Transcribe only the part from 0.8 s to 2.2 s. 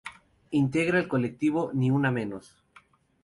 el Colectivo Ni Una